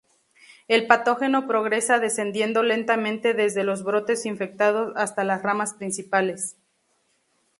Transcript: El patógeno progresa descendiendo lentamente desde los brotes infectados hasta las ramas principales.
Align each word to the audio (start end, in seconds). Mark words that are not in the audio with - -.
El 0.67 0.87
patógeno 0.87 1.45
progresa 1.47 1.99
descendiendo 1.99 2.63
lentamente 2.63 3.35
desde 3.35 3.63
los 3.63 3.83
brotes 3.83 4.25
infectados 4.25 4.93
hasta 4.95 5.23
las 5.23 5.43
ramas 5.43 5.75
principales. 5.75 6.57